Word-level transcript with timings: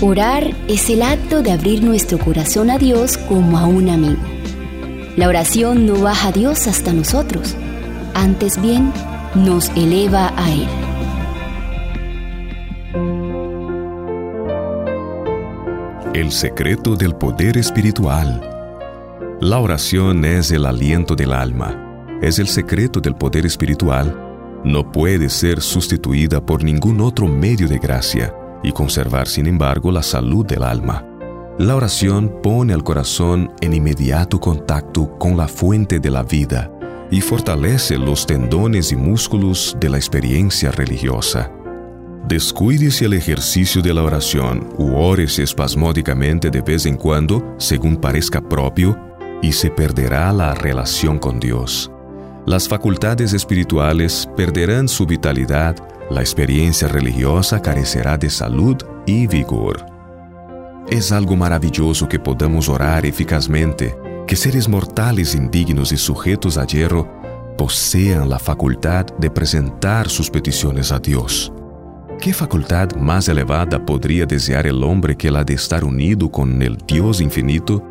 Orar 0.00 0.54
es 0.68 0.90
el 0.90 1.02
acto 1.02 1.42
de 1.42 1.50
abrir 1.50 1.82
nuestro 1.82 2.20
corazón 2.20 2.70
a 2.70 2.78
Dios 2.78 3.18
como 3.18 3.58
a 3.58 3.66
un 3.66 3.88
amigo. 3.88 4.22
La 5.16 5.26
oración 5.26 5.86
no 5.86 6.00
baja 6.00 6.28
a 6.28 6.32
Dios 6.32 6.68
hasta 6.68 6.92
nosotros, 6.92 7.56
antes 8.14 8.62
bien 8.62 8.92
nos 9.34 9.70
eleva 9.70 10.32
a 10.36 10.52
Él. 10.52 10.68
El 16.14 16.30
secreto 16.30 16.94
del 16.94 17.16
poder 17.16 17.58
espiritual. 17.58 18.40
La 19.40 19.58
oración 19.58 20.24
es 20.24 20.52
el 20.52 20.66
aliento 20.66 21.16
del 21.16 21.32
alma, 21.32 22.06
es 22.22 22.38
el 22.38 22.46
secreto 22.46 23.00
del 23.00 23.16
poder 23.16 23.46
espiritual. 23.46 24.16
No 24.62 24.92
puede 24.92 25.28
ser 25.28 25.60
sustituida 25.60 26.40
por 26.40 26.62
ningún 26.62 27.00
otro 27.00 27.26
medio 27.26 27.66
de 27.66 27.78
gracia 27.78 28.32
y 28.62 28.72
conservar 28.72 29.28
sin 29.28 29.46
embargo 29.46 29.90
la 29.90 30.02
salud 30.02 30.44
del 30.46 30.62
alma. 30.62 31.04
La 31.58 31.74
oración 31.74 32.40
pone 32.42 32.72
al 32.72 32.84
corazón 32.84 33.50
en 33.60 33.74
inmediato 33.74 34.38
contacto 34.38 35.18
con 35.18 35.36
la 35.36 35.48
fuente 35.48 35.98
de 35.98 36.10
la 36.10 36.22
vida 36.22 36.70
y 37.10 37.20
fortalece 37.20 37.98
los 37.98 38.26
tendones 38.26 38.92
y 38.92 38.96
músculos 38.96 39.76
de 39.80 39.88
la 39.88 39.96
experiencia 39.96 40.70
religiosa. 40.70 41.50
Descuídese 42.28 43.06
el 43.06 43.14
ejercicio 43.14 43.80
de 43.80 43.94
la 43.94 44.02
oración 44.02 44.68
u 44.76 44.94
órese 44.96 45.42
espasmódicamente 45.42 46.50
de 46.50 46.60
vez 46.60 46.84
en 46.84 46.96
cuando, 46.96 47.54
según 47.58 47.96
parezca 47.96 48.40
propio, 48.40 48.98
y 49.40 49.52
se 49.52 49.70
perderá 49.70 50.32
la 50.32 50.54
relación 50.54 51.18
con 51.18 51.40
Dios. 51.40 51.90
Las 52.44 52.68
facultades 52.68 53.32
espirituales 53.32 54.28
perderán 54.36 54.88
su 54.88 55.06
vitalidad 55.06 55.76
la 56.10 56.20
experiencia 56.20 56.88
religiosa 56.88 57.60
carecerá 57.60 58.16
de 58.16 58.30
salud 58.30 58.76
y 59.06 59.26
vigor. 59.26 59.84
Es 60.88 61.12
algo 61.12 61.36
maravilloso 61.36 62.08
que 62.08 62.18
podamos 62.18 62.68
orar 62.68 63.04
eficazmente, 63.04 63.94
que 64.26 64.34
seres 64.34 64.68
mortales 64.68 65.34
indignos 65.34 65.92
y 65.92 65.98
sujetos 65.98 66.56
a 66.56 66.66
hierro 66.66 67.06
posean 67.58 68.30
la 68.30 68.38
facultad 68.38 69.06
de 69.18 69.30
presentar 69.30 70.08
sus 70.08 70.30
peticiones 70.30 70.92
a 70.92 70.98
Dios. 70.98 71.52
¿Qué 72.20 72.32
facultad 72.32 72.94
más 72.96 73.28
elevada 73.28 73.84
podría 73.84 74.24
desear 74.24 74.66
el 74.66 74.82
hombre 74.82 75.16
que 75.16 75.30
la 75.30 75.44
de 75.44 75.54
estar 75.54 75.84
unido 75.84 76.30
con 76.30 76.62
el 76.62 76.78
Dios 76.86 77.20
infinito? 77.20 77.82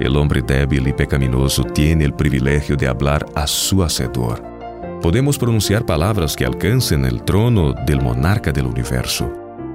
El 0.00 0.16
hombre 0.16 0.42
débil 0.42 0.88
y 0.88 0.92
pecaminoso 0.92 1.62
tiene 1.62 2.04
el 2.04 2.14
privilegio 2.14 2.76
de 2.76 2.88
hablar 2.88 3.24
a 3.34 3.46
su 3.46 3.82
Hacedor 3.82 4.51
Podemos 5.02 5.36
pronunciar 5.36 5.84
palabras 5.84 6.36
que 6.36 6.46
alcancen 6.46 7.04
el 7.04 7.24
trono 7.24 7.72
del 7.72 8.00
monarca 8.00 8.52
del 8.52 8.66
universo. 8.66 9.28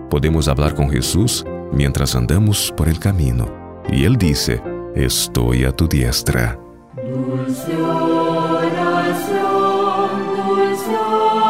Podemos 0.09 0.47
hablar 0.47 0.73
con 0.73 0.89
Jesús 0.89 1.45
mientras 1.73 2.15
andamos 2.15 2.73
por 2.77 2.87
el 2.87 2.97
camino. 2.97 3.81
Y 3.91 4.05
Él 4.05 4.15
dice, 4.15 4.63
estoy 4.95 5.65
a 5.65 5.73
tu 5.73 5.85
diestra. 5.85 6.57
Dulce 6.95 7.75
oración, 7.75 9.37
dulce 10.47 10.95
oración. 10.95 11.46